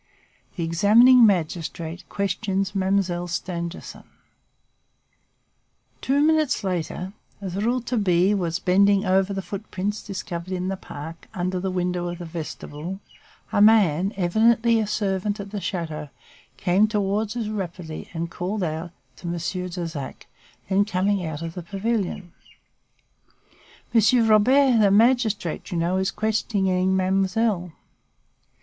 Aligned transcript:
The 0.55 0.63
Examining 0.63 1.27
Magistrate 1.27 2.09
Questions 2.09 2.73
Mademoiselle 2.73 3.27
Stangerson 3.27 4.05
Two 6.01 6.21
minutes 6.21 6.63
later, 6.63 7.13
as 7.39 7.55
Rouletabille 7.55 8.35
was 8.35 8.57
bending 8.57 9.05
over 9.05 9.31
the 9.31 9.43
footprints 9.43 10.01
discovered 10.01 10.51
in 10.53 10.69
the 10.69 10.75
park, 10.75 11.27
under 11.35 11.59
the 11.59 11.69
window 11.69 12.07
of 12.07 12.17
the 12.17 12.25
vestibule, 12.25 12.99
a 13.53 13.61
man, 13.61 14.11
evidently 14.17 14.79
a 14.79 14.87
servant 14.87 15.39
at 15.39 15.51
the 15.51 15.61
chateau, 15.61 16.09
came 16.57 16.87
towards 16.87 17.37
us 17.37 17.47
rapidly 17.47 18.09
and 18.11 18.31
called 18.31 18.63
out 18.63 18.89
to 19.17 19.27
Monsieur 19.27 19.67
Darzac 19.69 20.25
then 20.67 20.83
coming 20.83 21.23
out 21.23 21.43
of 21.43 21.53
the 21.53 21.61
pavilion: 21.61 22.33
"Monsieur 23.93 24.23
Robert, 24.25 24.79
the 24.79 24.89
magistrate, 24.89 25.71
you 25.71 25.77
know, 25.77 25.97
is 25.97 26.09
questioning 26.09 26.95
Mademoiselle." 26.97 27.71